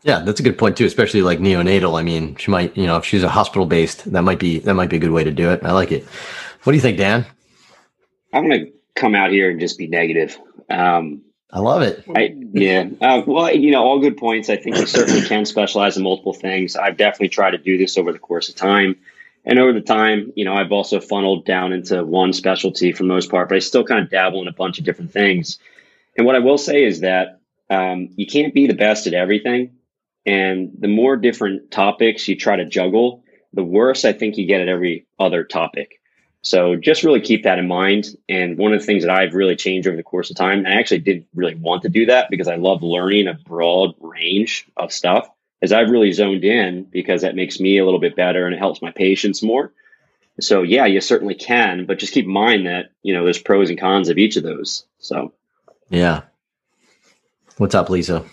Yeah, 0.02 0.20
that's 0.20 0.40
a 0.40 0.42
good 0.42 0.56
point 0.56 0.76
too, 0.76 0.86
especially 0.86 1.22
like 1.22 1.40
neonatal. 1.40 1.98
I 1.98 2.02
mean, 2.02 2.36
she 2.36 2.50
might, 2.50 2.76
you 2.76 2.86
know, 2.86 2.96
if 2.96 3.04
she's 3.04 3.22
a 3.22 3.28
hospital 3.28 3.66
based, 3.66 4.10
that 4.12 4.22
might 4.22 4.38
be 4.38 4.60
that 4.60 4.74
might 4.74 4.88
be 4.88 4.96
a 4.96 5.00
good 5.00 5.10
way 5.10 5.24
to 5.24 5.30
do 5.30 5.50
it. 5.50 5.62
I 5.62 5.72
like 5.72 5.92
it. 5.92 6.04
What 6.62 6.72
do 6.72 6.76
you 6.76 6.82
think, 6.82 6.98
Dan? 6.98 7.26
I'm 8.32 8.48
going 8.48 8.66
to 8.66 8.72
come 8.94 9.14
out 9.14 9.30
here 9.30 9.50
and 9.50 9.60
just 9.60 9.78
be 9.78 9.88
negative. 9.88 10.38
Um, 10.68 11.22
I 11.52 11.58
love 11.58 11.82
it. 11.82 12.04
I, 12.14 12.34
yeah. 12.52 12.88
Uh, 13.00 13.22
well, 13.26 13.52
you 13.52 13.72
know, 13.72 13.82
all 13.82 13.98
good 13.98 14.16
points. 14.16 14.48
I 14.48 14.56
think 14.56 14.76
you 14.76 14.86
certainly 14.86 15.22
can 15.22 15.44
specialize 15.44 15.96
in 15.96 16.04
multiple 16.04 16.32
things. 16.32 16.76
I've 16.76 16.96
definitely 16.96 17.30
tried 17.30 17.52
to 17.52 17.58
do 17.58 17.76
this 17.76 17.98
over 17.98 18.12
the 18.12 18.18
course 18.18 18.48
of 18.48 18.54
time. 18.54 18.96
And 19.44 19.58
over 19.58 19.72
the 19.72 19.80
time, 19.80 20.32
you 20.36 20.44
know, 20.44 20.54
I've 20.54 20.70
also 20.70 21.00
funneled 21.00 21.44
down 21.44 21.72
into 21.72 22.04
one 22.04 22.32
specialty 22.32 22.92
for 22.92 23.02
the 23.02 23.08
most 23.08 23.30
part, 23.30 23.48
but 23.48 23.56
I 23.56 23.60
still 23.60 23.84
kind 23.84 24.04
of 24.04 24.10
dabble 24.10 24.42
in 24.42 24.48
a 24.48 24.52
bunch 24.52 24.78
of 24.78 24.84
different 24.84 25.12
things. 25.12 25.58
And 26.16 26.26
what 26.26 26.36
I 26.36 26.40
will 26.40 26.58
say 26.58 26.84
is 26.84 27.00
that 27.00 27.40
um, 27.68 28.10
you 28.16 28.26
can't 28.26 28.54
be 28.54 28.66
the 28.66 28.74
best 28.74 29.06
at 29.06 29.14
everything. 29.14 29.72
And 30.26 30.70
the 30.78 30.88
more 30.88 31.16
different 31.16 31.70
topics 31.70 32.28
you 32.28 32.36
try 32.36 32.56
to 32.56 32.64
juggle, 32.64 33.24
the 33.52 33.64
worse 33.64 34.04
I 34.04 34.12
think 34.12 34.36
you 34.36 34.46
get 34.46 34.60
at 34.60 34.68
every 34.68 35.06
other 35.18 35.44
topic. 35.44 36.00
So 36.42 36.76
just 36.76 37.02
really 37.02 37.20
keep 37.20 37.42
that 37.44 37.58
in 37.58 37.68
mind. 37.68 38.16
And 38.28 38.56
one 38.56 38.72
of 38.72 38.80
the 38.80 38.86
things 38.86 39.04
that 39.04 39.14
I've 39.14 39.34
really 39.34 39.56
changed 39.56 39.86
over 39.86 39.96
the 39.96 40.02
course 40.02 40.30
of 40.30 40.36
time, 40.36 40.64
I 40.66 40.78
actually 40.78 41.00
didn't 41.00 41.26
really 41.34 41.54
want 41.54 41.82
to 41.82 41.88
do 41.88 42.06
that 42.06 42.28
because 42.30 42.48
I 42.48 42.56
love 42.56 42.82
learning 42.82 43.28
a 43.28 43.34
broad 43.34 43.94
range 44.00 44.66
of 44.76 44.92
stuff, 44.92 45.28
is 45.60 45.72
I've 45.72 45.90
really 45.90 46.12
zoned 46.12 46.44
in 46.44 46.84
because 46.84 47.22
that 47.22 47.34
makes 47.34 47.60
me 47.60 47.78
a 47.78 47.84
little 47.84 48.00
bit 48.00 48.16
better 48.16 48.46
and 48.46 48.54
it 48.54 48.58
helps 48.58 48.80
my 48.80 48.90
patients 48.90 49.42
more. 49.42 49.72
So 50.40 50.62
yeah, 50.62 50.86
you 50.86 51.02
certainly 51.02 51.34
can, 51.34 51.84
but 51.84 51.98
just 51.98 52.14
keep 52.14 52.24
in 52.24 52.32
mind 52.32 52.66
that, 52.66 52.92
you 53.02 53.12
know, 53.12 53.24
there's 53.24 53.42
pros 53.42 53.68
and 53.68 53.78
cons 53.78 54.08
of 54.08 54.16
each 54.16 54.36
of 54.36 54.42
those. 54.42 54.86
So 54.98 55.34
yeah. 55.90 56.22
What's 57.58 57.74
up, 57.74 57.90
Lisa? 57.90 58.24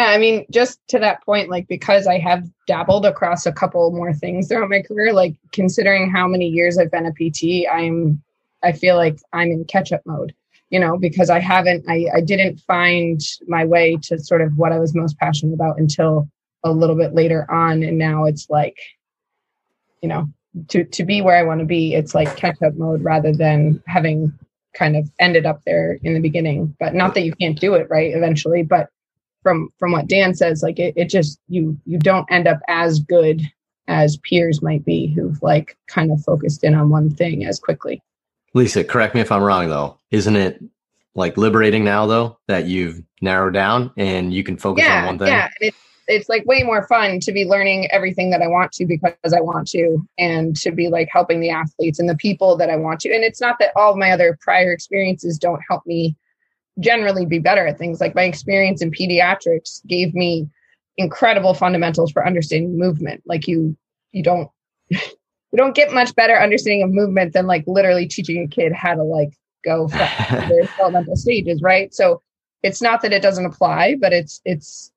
Yeah, 0.00 0.06
I 0.06 0.16
mean, 0.16 0.46
just 0.50 0.80
to 0.88 0.98
that 1.00 1.22
point, 1.26 1.50
like 1.50 1.68
because 1.68 2.06
I 2.06 2.18
have 2.20 2.48
dabbled 2.66 3.04
across 3.04 3.44
a 3.44 3.52
couple 3.52 3.92
more 3.92 4.14
things 4.14 4.48
throughout 4.48 4.70
my 4.70 4.80
career, 4.80 5.12
like 5.12 5.36
considering 5.52 6.10
how 6.10 6.26
many 6.26 6.46
years 6.46 6.78
I've 6.78 6.90
been 6.90 7.04
a 7.04 7.12
PT, 7.12 7.68
I'm 7.70 8.22
I 8.62 8.72
feel 8.72 8.96
like 8.96 9.18
I'm 9.34 9.50
in 9.50 9.66
catch 9.66 9.92
up 9.92 10.00
mode, 10.06 10.34
you 10.70 10.80
know, 10.80 10.96
because 10.96 11.28
I 11.28 11.38
haven't 11.38 11.84
I, 11.86 12.06
I 12.14 12.22
didn't 12.22 12.60
find 12.60 13.20
my 13.46 13.66
way 13.66 13.98
to 14.04 14.18
sort 14.18 14.40
of 14.40 14.56
what 14.56 14.72
I 14.72 14.78
was 14.78 14.94
most 14.94 15.18
passionate 15.18 15.52
about 15.52 15.78
until 15.78 16.30
a 16.64 16.72
little 16.72 16.96
bit 16.96 17.12
later 17.12 17.46
on. 17.50 17.82
And 17.82 17.98
now 17.98 18.24
it's 18.24 18.48
like, 18.48 18.78
you 20.00 20.08
know, 20.08 20.30
to 20.68 20.82
to 20.82 21.04
be 21.04 21.20
where 21.20 21.36
I 21.36 21.42
want 21.42 21.60
to 21.60 21.66
be, 21.66 21.94
it's 21.94 22.14
like 22.14 22.38
catch 22.38 22.62
up 22.62 22.72
mode 22.74 23.04
rather 23.04 23.34
than 23.34 23.82
having 23.86 24.32
kind 24.72 24.96
of 24.96 25.10
ended 25.18 25.44
up 25.44 25.60
there 25.66 25.98
in 26.02 26.14
the 26.14 26.20
beginning. 26.20 26.74
But 26.80 26.94
not 26.94 27.12
that 27.12 27.24
you 27.24 27.34
can't 27.34 27.60
do 27.60 27.74
it, 27.74 27.88
right? 27.90 28.14
Eventually, 28.14 28.62
but 28.62 28.88
from 29.42 29.70
from 29.78 29.92
what 29.92 30.08
Dan 30.08 30.34
says, 30.34 30.62
like 30.62 30.78
it, 30.78 30.94
it 30.96 31.08
just 31.08 31.38
you 31.48 31.78
you 31.86 31.98
don't 31.98 32.30
end 32.30 32.46
up 32.46 32.60
as 32.68 33.00
good 33.00 33.42
as 33.88 34.18
peers 34.18 34.62
might 34.62 34.84
be 34.84 35.08
who've 35.08 35.42
like 35.42 35.76
kind 35.88 36.12
of 36.12 36.22
focused 36.22 36.62
in 36.62 36.74
on 36.74 36.90
one 36.90 37.10
thing 37.10 37.44
as 37.44 37.58
quickly. 37.58 38.02
Lisa, 38.54 38.84
correct 38.84 39.14
me 39.14 39.20
if 39.20 39.32
I'm 39.32 39.42
wrong 39.42 39.68
though. 39.68 39.98
Isn't 40.10 40.36
it 40.36 40.62
like 41.14 41.36
liberating 41.36 41.84
now 41.84 42.06
though 42.06 42.38
that 42.46 42.66
you've 42.66 43.02
narrowed 43.20 43.54
down 43.54 43.92
and 43.96 44.32
you 44.32 44.44
can 44.44 44.56
focus 44.56 44.84
yeah, 44.84 45.00
on 45.00 45.06
one 45.06 45.18
thing? 45.18 45.28
Yeah, 45.28 45.48
it's 45.60 45.76
it's 46.10 46.28
like 46.28 46.44
way 46.44 46.62
more 46.62 46.86
fun 46.86 47.20
to 47.20 47.32
be 47.32 47.44
learning 47.44 47.90
everything 47.90 48.30
that 48.30 48.42
I 48.42 48.48
want 48.48 48.72
to 48.72 48.86
because 48.86 49.32
I 49.32 49.40
want 49.40 49.68
to 49.68 49.98
and 50.18 50.56
to 50.56 50.72
be 50.72 50.88
like 50.88 51.08
helping 51.10 51.40
the 51.40 51.50
athletes 51.50 51.98
and 51.98 52.08
the 52.08 52.16
people 52.16 52.56
that 52.56 52.68
I 52.68 52.76
want 52.76 53.00
to. 53.00 53.14
And 53.14 53.24
it's 53.24 53.40
not 53.40 53.58
that 53.60 53.72
all 53.76 53.92
of 53.92 53.96
my 53.96 54.10
other 54.10 54.36
prior 54.40 54.72
experiences 54.72 55.38
don't 55.38 55.60
help 55.68 55.86
me 55.86 56.16
generally 56.78 57.26
be 57.26 57.38
better 57.38 57.66
at 57.66 57.78
things. 57.78 58.00
Like 58.00 58.14
my 58.14 58.22
experience 58.22 58.82
in 58.82 58.90
pediatrics 58.90 59.86
gave 59.86 60.14
me 60.14 60.48
incredible 60.96 61.54
fundamentals 61.54 62.12
for 62.12 62.26
understanding 62.26 62.78
movement. 62.78 63.22
Like 63.26 63.48
you, 63.48 63.76
you 64.12 64.22
don't, 64.22 64.48
you 64.90 65.56
don't 65.56 65.74
get 65.74 65.92
much 65.92 66.14
better 66.14 66.36
understanding 66.36 66.82
of 66.82 66.90
movement 66.90 67.32
than 67.32 67.46
like 67.46 67.64
literally 67.66 68.06
teaching 68.06 68.42
a 68.42 68.48
kid 68.48 68.72
how 68.72 68.94
to 68.94 69.02
like 69.02 69.32
go 69.64 69.88
from 70.28 70.48
their 70.48 70.62
developmental 70.62 71.16
stages, 71.16 71.60
right? 71.62 71.92
So 71.92 72.22
it's 72.62 72.80
not 72.80 73.02
that 73.02 73.12
it 73.12 73.22
doesn't 73.22 73.46
apply, 73.46 73.96
but 74.00 74.12
it's 74.12 74.40
it's 74.44 74.92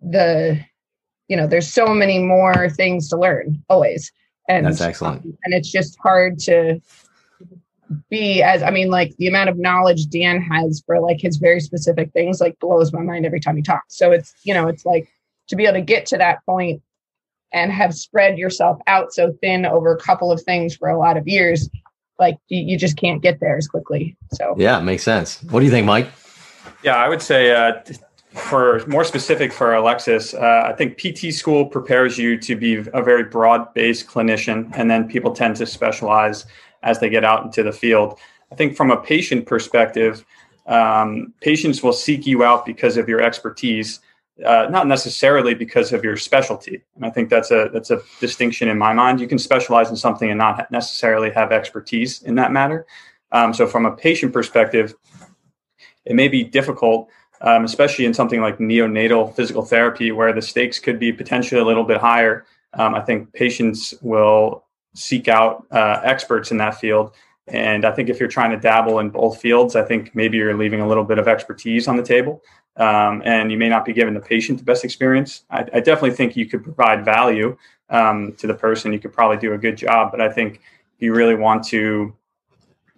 the 0.00 0.60
you 1.28 1.36
know 1.36 1.46
there's 1.46 1.72
so 1.72 1.86
many 1.88 2.18
more 2.18 2.68
things 2.70 3.08
to 3.08 3.16
learn 3.16 3.62
always 3.68 4.12
and 4.48 4.66
that's 4.66 4.80
excellent 4.80 5.24
and 5.24 5.54
it's 5.54 5.70
just 5.70 5.98
hard 6.00 6.38
to 6.38 6.80
be 8.10 8.42
as 8.42 8.62
I 8.62 8.70
mean, 8.70 8.90
like 8.90 9.16
the 9.18 9.28
amount 9.28 9.50
of 9.50 9.58
knowledge 9.58 10.06
Dan 10.06 10.40
has 10.42 10.82
for 10.86 11.00
like 11.00 11.20
his 11.20 11.36
very 11.36 11.60
specific 11.60 12.12
things 12.12 12.40
like 12.40 12.58
blows 12.58 12.92
my 12.92 13.02
mind 13.02 13.26
every 13.26 13.40
time 13.40 13.56
he 13.56 13.62
talks. 13.62 13.96
So 13.96 14.12
it's 14.12 14.34
you 14.44 14.54
know, 14.54 14.68
it's 14.68 14.84
like 14.84 15.08
to 15.48 15.56
be 15.56 15.64
able 15.64 15.74
to 15.74 15.82
get 15.82 16.06
to 16.06 16.18
that 16.18 16.44
point 16.46 16.82
and 17.52 17.72
have 17.72 17.94
spread 17.94 18.38
yourself 18.38 18.78
out 18.86 19.12
so 19.12 19.32
thin 19.40 19.64
over 19.64 19.92
a 19.92 19.98
couple 19.98 20.32
of 20.32 20.42
things 20.42 20.76
for 20.76 20.88
a 20.88 20.98
lot 20.98 21.16
of 21.16 21.26
years, 21.26 21.70
like 22.18 22.36
you, 22.48 22.62
you 22.62 22.78
just 22.78 22.96
can't 22.96 23.22
get 23.22 23.40
there 23.40 23.56
as 23.56 23.68
quickly. 23.68 24.16
So 24.32 24.54
yeah, 24.58 24.80
makes 24.80 25.02
sense. 25.02 25.42
What 25.44 25.60
do 25.60 25.64
you 25.64 25.70
think, 25.70 25.86
Mike? 25.86 26.10
Yeah, 26.82 26.96
I 26.96 27.08
would 27.08 27.22
say 27.22 27.52
uh, 27.54 27.80
for 28.32 28.84
more 28.86 29.04
specific 29.04 29.52
for 29.52 29.74
Alexis, 29.74 30.34
uh, 30.34 30.64
I 30.66 30.72
think 30.72 30.98
PT 30.98 31.32
school 31.32 31.66
prepares 31.66 32.18
you 32.18 32.38
to 32.38 32.56
be 32.56 32.76
a 32.76 33.02
very 33.02 33.24
broad 33.24 33.72
based 33.74 34.06
clinician, 34.06 34.70
and 34.76 34.90
then 34.90 35.08
people 35.08 35.32
tend 35.32 35.56
to 35.56 35.66
specialize 35.66 36.46
as 36.82 36.98
they 36.98 37.08
get 37.08 37.24
out 37.24 37.44
into 37.44 37.62
the 37.62 37.72
field. 37.72 38.18
I 38.52 38.54
think 38.54 38.76
from 38.76 38.90
a 38.90 38.96
patient 38.96 39.46
perspective, 39.46 40.24
um, 40.66 41.32
patients 41.40 41.82
will 41.82 41.92
seek 41.92 42.26
you 42.26 42.44
out 42.44 42.66
because 42.66 42.96
of 42.96 43.08
your 43.08 43.20
expertise, 43.20 44.00
uh, 44.44 44.66
not 44.70 44.86
necessarily 44.86 45.54
because 45.54 45.92
of 45.92 46.04
your 46.04 46.16
specialty. 46.16 46.82
And 46.96 47.04
I 47.04 47.10
think 47.10 47.30
that's 47.30 47.50
a 47.50 47.70
that's 47.72 47.90
a 47.90 48.00
distinction 48.20 48.68
in 48.68 48.78
my 48.78 48.92
mind. 48.92 49.20
You 49.20 49.28
can 49.28 49.38
specialize 49.38 49.90
in 49.90 49.96
something 49.96 50.30
and 50.30 50.38
not 50.38 50.70
necessarily 50.70 51.30
have 51.30 51.52
expertise 51.52 52.22
in 52.22 52.34
that 52.36 52.52
matter. 52.52 52.86
Um, 53.32 53.54
so 53.54 53.66
from 53.66 53.86
a 53.86 53.96
patient 53.96 54.32
perspective, 54.32 54.94
it 56.04 56.14
may 56.14 56.28
be 56.28 56.44
difficult, 56.44 57.08
um, 57.40 57.64
especially 57.64 58.04
in 58.04 58.14
something 58.14 58.40
like 58.40 58.58
neonatal 58.58 59.34
physical 59.34 59.64
therapy, 59.64 60.12
where 60.12 60.32
the 60.32 60.42
stakes 60.42 60.78
could 60.78 60.98
be 60.98 61.12
potentially 61.12 61.60
a 61.60 61.64
little 61.64 61.84
bit 61.84 61.98
higher. 61.98 62.44
Um, 62.74 62.94
I 62.94 63.00
think 63.00 63.32
patients 63.32 63.94
will 64.02 64.65
seek 64.96 65.28
out 65.28 65.66
uh, 65.70 66.00
experts 66.02 66.50
in 66.50 66.56
that 66.58 66.78
field. 66.80 67.12
And 67.48 67.84
I 67.84 67.92
think 67.92 68.08
if 68.08 68.18
you're 68.18 68.28
trying 68.28 68.50
to 68.50 68.56
dabble 68.56 68.98
in 68.98 69.10
both 69.10 69.40
fields, 69.40 69.76
I 69.76 69.82
think 69.82 70.14
maybe 70.14 70.36
you're 70.36 70.56
leaving 70.56 70.80
a 70.80 70.88
little 70.88 71.04
bit 71.04 71.18
of 71.18 71.28
expertise 71.28 71.86
on 71.86 71.96
the 71.96 72.02
table. 72.02 72.42
Um, 72.76 73.22
and 73.24 73.50
you 73.50 73.56
may 73.56 73.68
not 73.68 73.84
be 73.84 73.92
giving 73.92 74.14
the 74.14 74.20
patient 74.20 74.58
the 74.58 74.64
best 74.64 74.84
experience. 74.84 75.44
I, 75.50 75.60
I 75.60 75.80
definitely 75.80 76.12
think 76.12 76.36
you 76.36 76.46
could 76.46 76.64
provide 76.64 77.04
value 77.04 77.56
um, 77.88 78.32
to 78.38 78.46
the 78.46 78.54
person. 78.54 78.92
You 78.92 78.98
could 78.98 79.12
probably 79.12 79.38
do 79.38 79.54
a 79.54 79.58
good 79.58 79.76
job, 79.76 80.10
but 80.10 80.20
I 80.20 80.30
think 80.30 80.56
if 80.56 81.00
you 81.02 81.14
really 81.14 81.36
want 81.36 81.64
to 81.68 82.14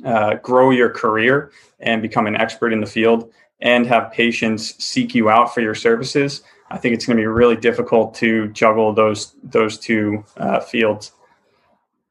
uh, 0.04 0.34
grow 0.36 0.70
your 0.70 0.90
career 0.90 1.52
and 1.80 2.00
become 2.00 2.26
an 2.26 2.36
expert 2.36 2.72
in 2.72 2.80
the 2.80 2.86
field 2.86 3.30
and 3.60 3.86
have 3.86 4.12
patients 4.12 4.82
seek 4.82 5.14
you 5.14 5.28
out 5.28 5.52
for 5.52 5.60
your 5.60 5.74
services, 5.74 6.42
I 6.70 6.78
think 6.78 6.94
it's 6.94 7.06
going 7.06 7.16
to 7.16 7.22
be 7.22 7.26
really 7.26 7.56
difficult 7.56 8.14
to 8.16 8.48
juggle 8.48 8.92
those 8.92 9.34
those 9.42 9.78
two 9.78 10.24
uh, 10.36 10.60
fields. 10.60 11.12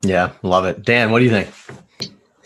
Yeah, 0.01 0.33
love 0.43 0.65
it. 0.65 0.83
Dan, 0.83 1.11
what 1.11 1.19
do 1.19 1.25
you 1.25 1.31
think? 1.31 1.49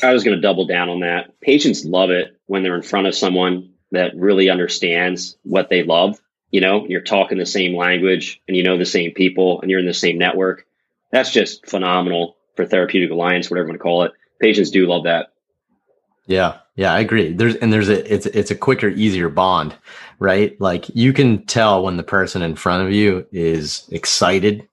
I 0.04 0.14
was 0.14 0.24
going 0.24 0.36
to 0.36 0.42
double 0.42 0.66
down 0.66 0.90
on 0.90 1.02
that. 1.02 1.40
Patients 1.42 1.86
love 1.86 2.10
it 2.10 2.40
when 2.48 2.64
they're 2.64 2.76
in 2.76 2.82
front 2.82 3.08
of 3.08 3.16
someone 3.16 3.74
that 3.92 4.16
really 4.16 4.50
understands 4.50 5.38
what 5.44 5.70
they 5.70 5.84
love. 5.84 6.20
You 6.50 6.62
know, 6.62 6.86
you're 6.88 7.02
talking 7.02 7.38
the 7.38 7.46
same 7.46 7.76
language 7.76 8.42
and 8.48 8.58
you 8.58 8.64
know 8.64 8.78
the 8.78 8.86
same 8.86 9.12
people 9.12 9.62
and 9.62 9.70
you're 9.70 9.80
in 9.80 9.86
the 9.86 9.94
same 9.94 10.18
network. 10.18 10.66
That's 11.12 11.32
just 11.32 11.70
phenomenal 11.70 12.38
for 12.56 12.66
therapeutic 12.66 13.12
alliance, 13.12 13.50
whatever 13.50 13.68
you 13.68 13.72
want 13.72 13.80
to 13.80 13.84
call 13.84 14.04
it. 14.04 14.14
Patients 14.40 14.72
do 14.72 14.88
love 14.88 15.04
that. 15.04 15.34
Yeah, 16.26 16.60
yeah, 16.76 16.94
I 16.94 17.00
agree. 17.00 17.34
There's 17.34 17.56
and 17.56 17.72
there's 17.74 17.90
a 17.90 18.14
it's 18.14 18.26
it's 18.26 18.52
a 18.52 18.56
quicker, 18.56 18.88
easier 18.88 19.30
bond, 19.30 19.76
right? 20.20 20.60
Like 20.62 20.86
you 20.96 21.14
can 21.14 21.46
tell 21.46 21.84
when 21.84 21.98
the 21.98 22.04
person 22.04 22.42
in 22.42 22.56
front 22.56 22.88
of 22.88 22.94
you 22.94 23.28
is 23.32 23.88
excited 23.92 24.68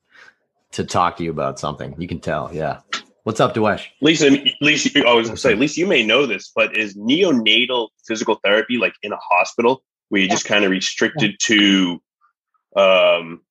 to 0.73 0.85
talk 0.85 1.17
to 1.17 1.25
you 1.25 1.31
about 1.31 1.59
something. 1.59 1.95
You 1.99 2.09
can 2.09 2.21
tell. 2.21 2.51
Yeah. 2.53 2.81
What's 3.25 3.41
up, 3.41 3.55
Diwesh? 3.55 3.87
Lisa, 4.01 4.31
Lisa, 4.61 5.07
I 5.07 5.13
was 5.13 5.29
going 5.29 5.37
to 5.37 5.41
say, 5.41 5.55
Lisa, 5.55 5.81
you 5.81 5.87
may 5.87 6.05
know 6.05 6.27
this, 6.27 6.51
but 6.55 6.77
is 6.77 6.97
neonatal 6.97 7.89
physical 8.07 8.37
therapy 8.37 8.79
like 8.79 8.95
in 9.03 9.13
a 9.13 9.19
hospital 9.21 9.83
where 10.09 10.21
you're 10.21 10.29
yeah. 10.29 10.35
just 10.35 10.47
kind 10.47 10.65
of 10.65 10.71
restricted 10.71 11.33
yeah. 11.33 11.37
to 11.57 12.03
um, 12.77 13.43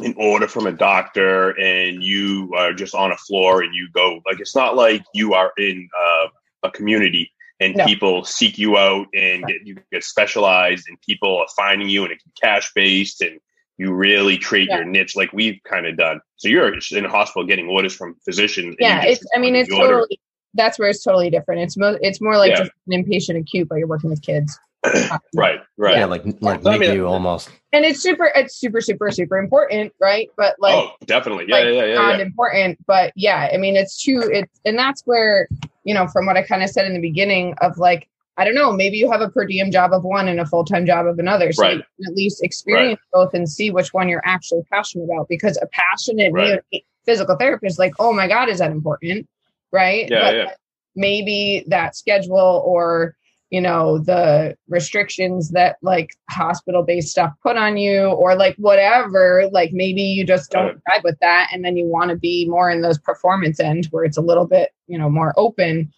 an 0.00 0.14
order 0.16 0.48
from 0.48 0.66
a 0.66 0.72
doctor 0.72 1.50
and 1.58 2.02
you 2.02 2.52
are 2.56 2.72
just 2.72 2.94
on 2.94 3.12
a 3.12 3.16
floor 3.16 3.62
and 3.62 3.74
you 3.74 3.88
go 3.92 4.20
like 4.26 4.40
it's 4.40 4.56
not 4.56 4.76
like 4.76 5.02
you 5.14 5.34
are 5.34 5.52
in 5.56 5.88
uh, 5.98 6.28
a 6.64 6.70
community 6.70 7.32
and 7.60 7.76
no. 7.76 7.84
people 7.86 8.24
seek 8.24 8.58
you 8.58 8.76
out 8.76 9.06
and 9.14 9.44
get, 9.46 9.64
you 9.64 9.76
get 9.92 10.02
specialized 10.02 10.86
and 10.88 11.00
people 11.00 11.38
are 11.38 11.46
finding 11.56 11.88
you 11.88 12.02
and 12.02 12.12
it 12.12 12.20
it's 12.24 12.40
cash 12.40 12.72
based 12.74 13.20
and 13.20 13.38
you 13.78 13.92
really 13.92 14.38
create 14.38 14.68
yeah. 14.68 14.76
your 14.76 14.84
niche 14.84 15.16
like 15.16 15.32
we've 15.32 15.58
kind 15.64 15.86
of 15.86 15.96
done. 15.96 16.20
So 16.36 16.48
you're 16.48 16.72
in 16.72 17.04
a 17.04 17.08
hospital 17.08 17.46
getting 17.46 17.68
orders 17.68 17.94
from 17.94 18.16
physicians. 18.24 18.76
Yeah, 18.78 19.02
it's. 19.04 19.24
I 19.34 19.38
mean, 19.38 19.56
it's 19.56 19.70
totally. 19.70 20.20
That's 20.54 20.78
where 20.78 20.88
it's 20.88 21.02
totally 21.02 21.30
different. 21.30 21.62
It's 21.62 21.76
mo- 21.76 21.98
It's 22.00 22.20
more 22.20 22.36
like 22.36 22.50
yeah. 22.50 22.58
just 22.58 22.72
an 22.88 23.04
inpatient 23.04 23.40
acute, 23.40 23.68
but 23.68 23.76
you're 23.76 23.86
working 23.86 24.10
with 24.10 24.22
kids. 24.22 24.58
right. 25.34 25.60
Right. 25.78 25.96
Yeah, 25.96 26.06
like 26.06 26.24
like 26.40 26.62
NICU 26.62 26.74
I 26.74 26.78
mean, 26.78 27.00
almost. 27.02 27.50
And 27.72 27.84
it's 27.84 28.00
super. 28.00 28.30
It's 28.34 28.56
super, 28.56 28.80
super, 28.80 29.10
super 29.10 29.38
important, 29.38 29.92
right? 30.00 30.28
But 30.36 30.56
like, 30.58 30.74
oh, 30.74 30.92
definitely, 31.06 31.46
yeah, 31.48 31.56
like, 31.56 31.64
yeah, 31.66 31.84
yeah, 31.84 32.16
yeah. 32.16 32.18
important, 32.18 32.78
but 32.86 33.12
yeah, 33.16 33.48
I 33.52 33.56
mean, 33.56 33.76
it's 33.76 34.02
true. 34.02 34.22
It's 34.30 34.60
and 34.64 34.78
that's 34.78 35.02
where 35.04 35.48
you 35.84 35.94
know, 35.94 36.06
from 36.06 36.26
what 36.26 36.36
I 36.36 36.42
kind 36.42 36.62
of 36.62 36.70
said 36.70 36.86
in 36.86 36.94
the 36.94 37.00
beginning 37.00 37.54
of 37.60 37.78
like 37.78 38.08
I 38.38 38.44
don't 38.44 38.54
know, 38.54 38.72
maybe 38.72 38.96
you 38.96 39.10
have 39.10 39.20
a 39.20 39.28
per 39.28 39.44
diem 39.44 39.70
job 39.70 39.92
of 39.92 40.04
one 40.04 40.26
and 40.26 40.40
a 40.40 40.46
full 40.46 40.64
time 40.64 40.86
job 40.86 41.06
of 41.06 41.18
another. 41.18 41.52
So 41.52 41.62
right. 41.62 41.76
you 41.76 41.82
can 41.82 42.12
at 42.12 42.16
least 42.16 42.42
experience 42.42 43.00
right. 43.12 43.24
both 43.24 43.34
and 43.34 43.48
see 43.48 43.70
which 43.70 43.92
one 43.92 44.08
you're 44.08 44.22
actually 44.24 44.62
passionate 44.72 45.04
about. 45.04 45.28
Because 45.28 45.58
a 45.60 45.66
passionate 45.66 46.32
right. 46.32 46.60
physical 47.04 47.36
therapist, 47.36 47.78
like, 47.78 47.92
oh 47.98 48.12
my 48.12 48.26
God, 48.26 48.48
is 48.48 48.58
that 48.58 48.70
important? 48.70 49.28
Right. 49.70 50.08
Yeah, 50.10 50.20
but 50.20 50.34
yeah. 50.34 50.50
maybe 50.96 51.64
that 51.66 51.94
schedule 51.94 52.62
or, 52.64 53.16
you 53.50 53.60
know, 53.60 53.98
the 53.98 54.56
restrictions 54.66 55.50
that 55.50 55.76
like 55.82 56.14
hospital 56.30 56.82
based 56.82 57.08
stuff 57.08 57.32
put 57.42 57.58
on 57.58 57.76
you 57.76 58.04
or 58.04 58.34
like 58.34 58.56
whatever, 58.56 59.50
like 59.52 59.72
maybe 59.74 60.00
you 60.00 60.24
just 60.24 60.50
don't 60.50 60.80
vibe 60.88 61.04
with 61.04 61.18
that. 61.20 61.50
And 61.52 61.62
then 61.62 61.76
you 61.76 61.86
want 61.86 62.08
to 62.08 62.16
be 62.16 62.48
more 62.48 62.70
in 62.70 62.80
those 62.80 62.98
performance 62.98 63.60
end 63.60 63.88
where 63.90 64.04
it's 64.04 64.16
a 64.16 64.22
little 64.22 64.46
bit, 64.46 64.70
you 64.86 64.96
know, 64.96 65.10
more 65.10 65.34
open. 65.36 65.92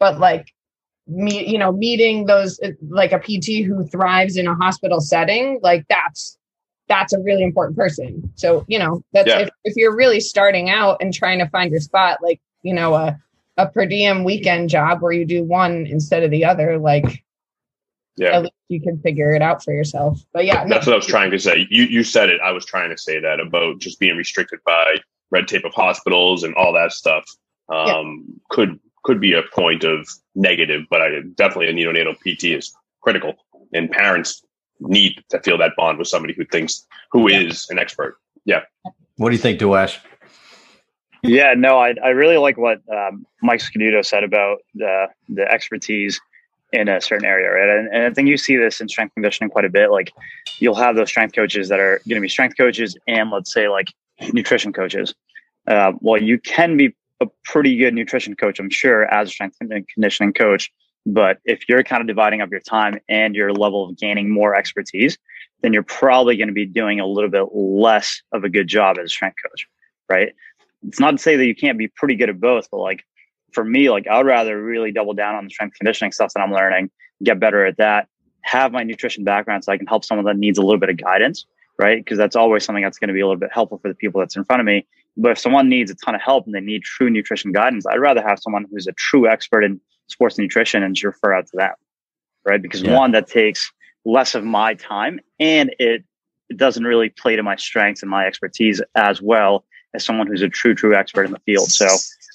But 0.00 0.18
like 0.18 0.52
meet 1.10 1.46
you 1.46 1.58
know 1.58 1.72
meeting 1.72 2.26
those 2.26 2.60
like 2.88 3.12
a 3.12 3.18
pt 3.18 3.64
who 3.64 3.84
thrives 3.86 4.36
in 4.36 4.46
a 4.46 4.54
hospital 4.54 5.00
setting 5.00 5.58
like 5.62 5.84
that's 5.88 6.38
that's 6.88 7.12
a 7.12 7.20
really 7.20 7.42
important 7.42 7.76
person 7.76 8.30
so 8.34 8.64
you 8.68 8.78
know 8.78 9.02
that's 9.12 9.28
yeah. 9.28 9.40
if, 9.40 9.48
if 9.64 9.74
you're 9.76 9.94
really 9.94 10.20
starting 10.20 10.70
out 10.70 10.96
and 11.00 11.12
trying 11.12 11.38
to 11.38 11.48
find 11.48 11.70
your 11.70 11.80
spot 11.80 12.18
like 12.22 12.40
you 12.62 12.74
know 12.74 12.94
a 12.94 13.18
a 13.56 13.66
per 13.68 13.86
diem 13.86 14.24
weekend 14.24 14.68
job 14.68 15.02
where 15.02 15.12
you 15.12 15.24
do 15.24 15.42
one 15.42 15.86
instead 15.86 16.22
of 16.22 16.30
the 16.30 16.44
other 16.44 16.78
like 16.78 17.24
yeah 18.16 18.36
at 18.36 18.42
least 18.42 18.54
you 18.68 18.80
can 18.80 18.98
figure 19.00 19.32
it 19.32 19.42
out 19.42 19.62
for 19.62 19.72
yourself 19.72 20.20
but 20.32 20.44
yeah 20.44 20.64
that's 20.66 20.86
no. 20.86 20.92
what 20.92 20.94
i 20.94 20.96
was 20.96 21.06
trying 21.06 21.30
to 21.30 21.38
say 21.38 21.66
you 21.70 21.84
you 21.84 22.04
said 22.04 22.28
it 22.28 22.40
i 22.44 22.52
was 22.52 22.64
trying 22.64 22.90
to 22.90 22.98
say 22.98 23.20
that 23.20 23.40
about 23.40 23.78
just 23.78 23.98
being 23.98 24.16
restricted 24.16 24.58
by 24.64 24.96
red 25.30 25.48
tape 25.48 25.64
of 25.64 25.72
hospitals 25.74 26.42
and 26.42 26.54
all 26.54 26.72
that 26.72 26.92
stuff 26.92 27.24
um, 27.68 27.86
yeah. 27.86 28.34
could 28.50 28.80
could 29.02 29.20
be 29.20 29.32
a 29.32 29.42
point 29.54 29.84
of 29.84 30.08
negative, 30.34 30.82
but 30.90 31.00
I 31.00 31.20
definitely 31.34 31.68
a 31.68 31.74
neonatal 31.74 32.16
PT 32.18 32.44
is 32.56 32.74
critical, 33.00 33.34
and 33.72 33.90
parents 33.90 34.44
need 34.80 35.22
to 35.30 35.40
feel 35.40 35.58
that 35.58 35.72
bond 35.76 35.98
with 35.98 36.08
somebody 36.08 36.34
who 36.34 36.44
thinks 36.44 36.86
who 37.12 37.30
yeah. 37.30 37.40
is 37.40 37.66
an 37.70 37.78
expert. 37.78 38.16
Yeah. 38.44 38.62
What 39.16 39.30
do 39.30 39.36
you 39.36 39.42
think, 39.42 39.60
Diwesh? 39.60 39.98
Yeah, 41.22 41.54
no, 41.54 41.78
I, 41.78 41.94
I 42.02 42.08
really 42.08 42.38
like 42.38 42.56
what 42.56 42.80
um, 42.90 43.26
Mike 43.42 43.60
Scaduto 43.60 44.04
said 44.04 44.24
about 44.24 44.58
the 44.74 45.06
the 45.28 45.50
expertise 45.50 46.20
in 46.72 46.88
a 46.88 47.00
certain 47.00 47.26
area, 47.26 47.50
right? 47.50 47.78
And, 47.78 47.88
and 47.92 48.04
I 48.04 48.10
think 48.14 48.28
you 48.28 48.36
see 48.36 48.56
this 48.56 48.80
in 48.80 48.88
strength 48.88 49.14
conditioning 49.14 49.50
quite 49.50 49.64
a 49.64 49.68
bit. 49.68 49.90
Like 49.90 50.12
you'll 50.58 50.76
have 50.76 50.96
those 50.96 51.08
strength 51.08 51.34
coaches 51.34 51.68
that 51.68 51.80
are 51.80 52.00
going 52.08 52.16
to 52.16 52.20
be 52.20 52.28
strength 52.28 52.56
coaches 52.56 52.96
and 53.08 53.30
let's 53.30 53.52
say 53.52 53.68
like 53.68 53.88
nutrition 54.32 54.72
coaches. 54.72 55.14
Uh, 55.66 55.92
well, 56.00 56.22
you 56.22 56.38
can 56.38 56.76
be 56.76 56.94
a 57.20 57.26
pretty 57.44 57.76
good 57.76 57.94
nutrition 57.94 58.34
coach, 58.34 58.58
I'm 58.58 58.70
sure, 58.70 59.04
as 59.12 59.28
a 59.28 59.30
strength 59.30 59.56
and 59.60 59.86
conditioning 59.88 60.32
coach. 60.32 60.70
But 61.06 61.38
if 61.44 61.68
you're 61.68 61.82
kind 61.82 62.00
of 62.00 62.06
dividing 62.06 62.40
up 62.40 62.50
your 62.50 62.60
time 62.60 62.98
and 63.08 63.34
your 63.34 63.52
level 63.52 63.88
of 63.88 63.96
gaining 63.96 64.30
more 64.30 64.54
expertise, 64.54 65.18
then 65.62 65.72
you're 65.72 65.82
probably 65.82 66.36
going 66.36 66.48
to 66.48 66.54
be 66.54 66.66
doing 66.66 67.00
a 67.00 67.06
little 67.06 67.30
bit 67.30 67.46
less 67.54 68.22
of 68.32 68.44
a 68.44 68.48
good 68.48 68.68
job 68.68 68.98
as 68.98 69.06
a 69.06 69.08
strength 69.08 69.36
coach, 69.42 69.66
right? 70.08 70.32
It's 70.86 71.00
not 71.00 71.12
to 71.12 71.18
say 71.18 71.36
that 71.36 71.46
you 71.46 71.54
can't 71.54 71.78
be 71.78 71.88
pretty 71.88 72.16
good 72.16 72.30
at 72.30 72.40
both, 72.40 72.68
but 72.70 72.78
like 72.78 73.04
for 73.52 73.64
me, 73.64 73.90
like 73.90 74.06
I 74.06 74.18
would 74.18 74.26
rather 74.26 74.62
really 74.62 74.92
double 74.92 75.14
down 75.14 75.34
on 75.34 75.44
the 75.44 75.50
strength 75.50 75.76
conditioning 75.76 76.12
stuff 76.12 76.32
that 76.34 76.40
I'm 76.40 76.52
learning, 76.52 76.90
get 77.22 77.40
better 77.40 77.64
at 77.64 77.76
that, 77.78 78.08
have 78.42 78.72
my 78.72 78.82
nutrition 78.82 79.24
background 79.24 79.64
so 79.64 79.72
I 79.72 79.78
can 79.78 79.86
help 79.86 80.04
someone 80.04 80.24
that 80.26 80.38
needs 80.38 80.58
a 80.58 80.62
little 80.62 80.78
bit 80.78 80.88
of 80.88 80.96
guidance, 80.96 81.46
right? 81.78 82.02
Because 82.02 82.18
that's 82.18 82.36
always 82.36 82.64
something 82.64 82.84
that's 82.84 82.98
going 82.98 83.08
to 83.08 83.14
be 83.14 83.20
a 83.20 83.26
little 83.26 83.40
bit 83.40 83.52
helpful 83.52 83.78
for 83.78 83.88
the 83.88 83.94
people 83.94 84.20
that's 84.20 84.36
in 84.36 84.44
front 84.44 84.60
of 84.60 84.66
me 84.66 84.86
but 85.16 85.32
if 85.32 85.38
someone 85.38 85.68
needs 85.68 85.90
a 85.90 85.94
ton 85.94 86.14
of 86.14 86.20
help 86.20 86.46
and 86.46 86.54
they 86.54 86.60
need 86.60 86.82
true 86.82 87.10
nutrition 87.10 87.52
guidance, 87.52 87.86
I'd 87.86 87.98
rather 87.98 88.22
have 88.22 88.38
someone 88.38 88.66
who's 88.70 88.86
a 88.86 88.92
true 88.92 89.28
expert 89.28 89.64
in 89.64 89.80
sports 90.08 90.38
nutrition 90.38 90.82
and 90.82 90.94
just 90.94 91.04
refer 91.04 91.34
out 91.34 91.46
to 91.48 91.56
them, 91.56 91.74
right? 92.44 92.60
Because 92.60 92.82
yeah. 92.82 92.96
one, 92.96 93.12
that 93.12 93.28
takes 93.28 93.70
less 94.04 94.34
of 94.34 94.44
my 94.44 94.74
time 94.74 95.20
and 95.38 95.74
it, 95.78 96.04
it 96.48 96.56
doesn't 96.56 96.84
really 96.84 97.10
play 97.10 97.36
to 97.36 97.42
my 97.42 97.56
strengths 97.56 98.02
and 98.02 98.10
my 98.10 98.26
expertise 98.26 98.80
as 98.94 99.20
well 99.20 99.64
as 99.94 100.04
someone 100.04 100.26
who's 100.26 100.42
a 100.42 100.48
true, 100.48 100.74
true 100.74 100.94
expert 100.94 101.24
in 101.24 101.32
the 101.32 101.40
field. 101.40 101.70
So 101.70 101.86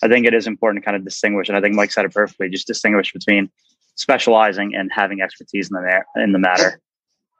I 0.03 0.07
think 0.07 0.25
it 0.25 0.33
is 0.33 0.45
important 0.47 0.83
to 0.83 0.85
kind 0.85 0.95
of 0.95 1.03
distinguish. 1.03 1.47
And 1.47 1.57
I 1.57 1.61
think 1.61 1.75
Mike 1.75 1.91
said 1.91 2.05
it 2.05 2.13
perfectly, 2.13 2.49
just 2.49 2.67
distinguish 2.67 3.11
between 3.13 3.49
specializing 3.95 4.75
and 4.75 4.91
having 4.93 5.21
expertise 5.21 5.69
in 5.71 5.75
the, 5.75 6.03
in 6.21 6.33
the 6.33 6.39
matter. 6.39 6.81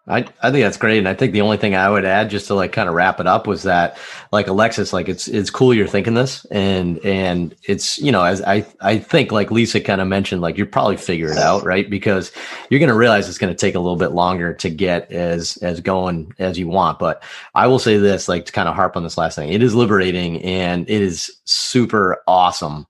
I, 0.08 0.20
I 0.20 0.52
think 0.52 0.64
that's 0.64 0.78
great. 0.78 1.00
And 1.00 1.08
I 1.08 1.16
think 1.16 1.34
the 1.34 1.42
only 1.42 1.58
thing 1.58 1.74
I 1.74 1.90
would 1.90 2.06
add 2.06 2.30
just 2.30 2.46
to 2.48 2.54
like 2.54 2.72
kind 2.72 2.88
of 2.88 2.94
wrap 2.94 3.20
it 3.20 3.26
up 3.26 3.48
was 3.48 3.64
that 3.64 3.98
like 4.32 4.46
Alexis, 4.48 4.94
like 4.94 5.10
it's, 5.10 5.28
it's 5.28 5.50
cool 5.50 5.74
you're 5.74 5.88
thinking 5.88 6.14
this 6.14 6.46
and, 6.46 7.04
and 7.04 7.56
it's, 7.64 7.98
you 7.98 8.12
know, 8.12 8.24
as 8.24 8.40
I, 8.44 8.68
I 8.82 9.00
think 9.00 9.32
like 9.32 9.50
Lisa 9.50 9.82
kind 9.82 10.02
of 10.02 10.08
mentioned, 10.08 10.42
like 10.42 10.60
you 10.60 10.66
probably 10.68 10.98
figure 10.98 11.32
it 11.32 11.40
out, 11.40 11.64
right? 11.64 11.90
Because 11.90 12.32
you're 12.70 12.80
going 12.80 12.90
to 12.90 12.96
realize 12.96 13.28
it's 13.28 13.40
going 13.40 13.54
to 13.54 13.60
take 13.60 13.74
a 13.74 13.80
little 13.80 13.96
bit 13.96 14.12
longer 14.12 14.54
to 14.54 14.70
get 14.70 15.12
as, 15.12 15.58
as 15.58 15.82
going 15.82 16.36
as 16.38 16.60
you 16.60 16.68
want. 16.68 17.00
But 17.00 17.24
I 17.56 17.66
will 17.66 17.80
say 17.80 17.98
this, 17.98 18.30
like 18.30 18.46
to 18.46 18.52
kind 18.52 18.70
of 18.70 18.76
harp 18.76 18.96
on 18.96 19.04
this 19.04 19.18
last 19.18 19.36
thing, 19.36 19.52
it 19.52 19.64
is 19.64 19.74
liberating 19.74 20.40
and 20.44 20.88
it 20.88 21.02
is 21.02 21.36
super 21.46 22.22
awesome 22.28 22.86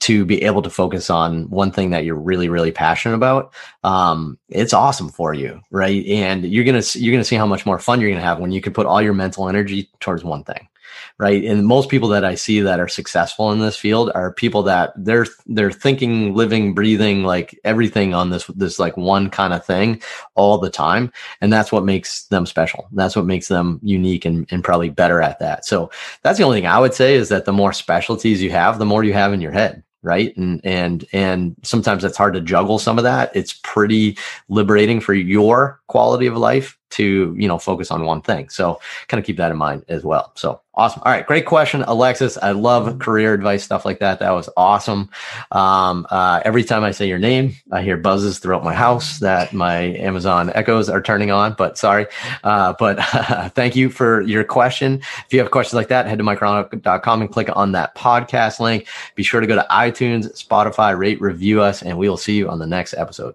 to 0.00 0.24
be 0.24 0.42
able 0.42 0.62
to 0.62 0.70
focus 0.70 1.10
on 1.10 1.48
one 1.50 1.70
thing 1.70 1.90
that 1.90 2.04
you're 2.04 2.14
really 2.14 2.48
really 2.48 2.72
passionate 2.72 3.14
about 3.14 3.52
um, 3.84 4.38
it's 4.48 4.72
awesome 4.72 5.08
for 5.08 5.34
you 5.34 5.60
right? 5.70 6.04
And 6.06 6.44
you're 6.44 6.64
gonna 6.64 6.82
you're 6.94 7.12
gonna 7.12 7.24
see 7.24 7.36
how 7.36 7.46
much 7.46 7.66
more 7.66 7.78
fun 7.78 8.00
you're 8.00 8.10
gonna 8.10 8.22
have 8.22 8.38
when 8.38 8.52
you 8.52 8.60
can 8.60 8.72
put 8.72 8.86
all 8.86 9.02
your 9.02 9.14
mental 9.14 9.48
energy 9.48 9.90
towards 10.00 10.24
one 10.24 10.44
thing 10.44 10.68
right? 11.18 11.44
And 11.44 11.66
most 11.66 11.88
people 11.88 12.08
that 12.10 12.24
I 12.24 12.34
see 12.34 12.60
that 12.60 12.80
are 12.80 12.88
successful 12.88 13.52
in 13.52 13.58
this 13.58 13.76
field 13.76 14.10
are 14.14 14.32
people 14.32 14.62
that 14.64 14.92
they're 14.96 15.26
they're 15.46 15.72
thinking, 15.72 16.34
living, 16.34 16.74
breathing 16.74 17.24
like 17.24 17.58
everything 17.64 18.14
on 18.14 18.30
this 18.30 18.46
this 18.48 18.78
like 18.78 18.96
one 18.96 19.30
kind 19.30 19.52
of 19.52 19.64
thing 19.64 20.02
all 20.34 20.58
the 20.58 20.70
time, 20.70 21.12
and 21.40 21.52
that's 21.52 21.72
what 21.72 21.84
makes 21.84 22.24
them 22.24 22.46
special. 22.46 22.88
That's 22.92 23.16
what 23.16 23.26
makes 23.26 23.48
them 23.48 23.80
unique 23.82 24.24
and, 24.24 24.46
and 24.50 24.64
probably 24.64 24.90
better 24.90 25.20
at 25.20 25.38
that. 25.40 25.64
So 25.64 25.90
that's 26.22 26.38
the 26.38 26.44
only 26.44 26.58
thing 26.58 26.66
I 26.66 26.78
would 26.80 26.94
say 26.94 27.14
is 27.14 27.28
that 27.30 27.44
the 27.44 27.52
more 27.52 27.72
specialties 27.72 28.42
you 28.42 28.50
have, 28.50 28.78
the 28.78 28.86
more 28.86 29.04
you 29.04 29.12
have 29.12 29.32
in 29.32 29.40
your 29.40 29.52
head 29.52 29.82
right 30.02 30.36
and 30.36 30.60
and 30.64 31.04
and 31.12 31.56
sometimes 31.62 32.04
it's 32.04 32.16
hard 32.16 32.32
to 32.32 32.40
juggle 32.40 32.78
some 32.78 32.98
of 32.98 33.04
that 33.04 33.34
it's 33.34 33.58
pretty 33.64 34.16
liberating 34.48 35.00
for 35.00 35.12
your 35.12 35.80
quality 35.88 36.26
of 36.26 36.36
life 36.36 36.77
to 36.90 37.34
you 37.38 37.48
know 37.48 37.58
focus 37.58 37.90
on 37.90 38.04
one 38.04 38.22
thing. 38.22 38.48
So 38.48 38.80
kind 39.08 39.18
of 39.18 39.26
keep 39.26 39.36
that 39.36 39.50
in 39.50 39.56
mind 39.56 39.84
as 39.88 40.04
well. 40.04 40.32
So 40.34 40.60
awesome. 40.74 41.02
All 41.04 41.12
right 41.12 41.26
great 41.26 41.46
question 41.46 41.82
alexis. 41.82 42.38
I 42.38 42.52
love 42.52 42.98
career 42.98 43.34
advice 43.34 43.64
stuff 43.64 43.84
like 43.84 43.98
that. 43.98 44.20
That 44.20 44.30
was 44.30 44.48
awesome. 44.56 45.10
Um, 45.50 46.06
uh, 46.10 46.40
every 46.44 46.64
time 46.64 46.84
i 46.84 46.90
say 46.90 47.06
your 47.06 47.18
name 47.18 47.54
i 47.72 47.82
hear 47.82 47.96
buzzes 47.96 48.38
throughout 48.38 48.64
my 48.64 48.74
house 48.74 49.18
that 49.18 49.52
my 49.52 49.78
amazon 49.96 50.50
echoes 50.54 50.88
are 50.88 51.02
turning 51.02 51.30
on 51.30 51.54
but 51.58 51.76
sorry. 51.76 52.06
Uh, 52.44 52.74
but 52.78 53.00
thank 53.54 53.76
you 53.76 53.90
for 53.90 54.22
your 54.22 54.44
question. 54.44 55.00
If 55.26 55.32
you 55.32 55.40
have 55.40 55.50
questions 55.50 55.74
like 55.74 55.88
that 55.88 56.06
head 56.06 56.18
to 56.18 56.24
mikereinold.com 56.24 57.20
and 57.20 57.30
click 57.30 57.54
on 57.54 57.72
that 57.72 57.94
podcast 57.94 58.60
link. 58.60 58.86
Be 59.14 59.22
sure 59.22 59.40
to 59.40 59.46
go 59.46 59.56
to 59.56 59.66
itunes 59.70 60.32
spotify 60.42 60.96
rate 60.96 61.20
review 61.20 61.60
us 61.60 61.82
and 61.82 61.98
we 61.98 62.08
will 62.08 62.16
see 62.16 62.36
you 62.36 62.48
on 62.48 62.58
the 62.58 62.66
next 62.66 62.94
episode 62.94 63.34